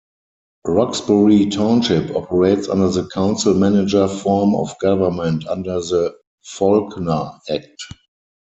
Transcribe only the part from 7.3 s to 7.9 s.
Act.